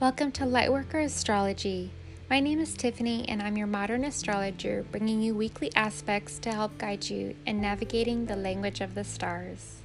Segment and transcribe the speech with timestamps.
[0.00, 1.90] Welcome to Lightworker Astrology.
[2.30, 6.78] My name is Tiffany, and I'm your modern astrologer, bringing you weekly aspects to help
[6.78, 9.82] guide you in navigating the language of the stars.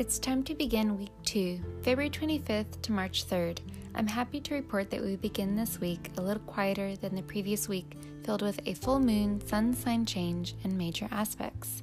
[0.00, 3.58] It's time to begin week two, February 25th to March 3rd.
[3.94, 7.68] I'm happy to report that we begin this week a little quieter than the previous
[7.68, 11.82] week, filled with a full moon, sun sign change, and major aspects.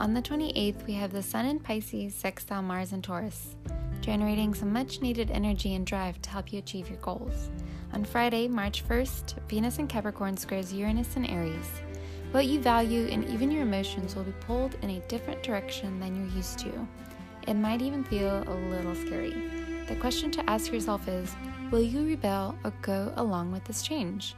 [0.00, 3.54] On the 28th, we have the Sun in Pisces, sextile Mars and Taurus,
[4.00, 7.48] generating some much needed energy and drive to help you achieve your goals.
[7.92, 11.70] On Friday, March 1st, Venus in Capricorn squares Uranus in Aries.
[12.32, 16.16] What you value and even your emotions will be pulled in a different direction than
[16.16, 16.88] you're used to.
[17.48, 19.34] It might even feel a little scary.
[19.88, 21.34] The question to ask yourself is
[21.70, 24.34] Will you rebel or go along with this change?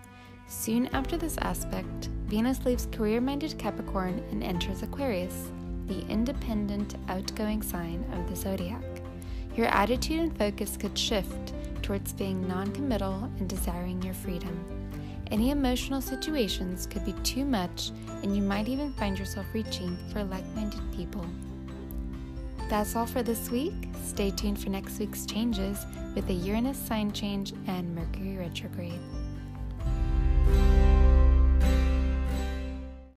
[0.47, 5.51] Soon after this aspect, Venus leaves career minded Capricorn and enters Aquarius,
[5.87, 8.83] the independent, outgoing sign of the zodiac.
[9.57, 14.59] Your attitude and focus could shift towards being non committal and desiring your freedom.
[15.31, 17.91] Any emotional situations could be too much,
[18.23, 21.27] and you might even find yourself reaching for like minded people.
[22.75, 23.89] That's all for this week.
[24.03, 25.87] Stay tuned for next week's changes
[26.17, 28.99] with the Uranus sign change and Mercury retrograde.